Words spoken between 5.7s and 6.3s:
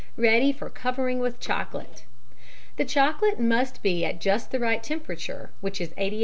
is 88 °F.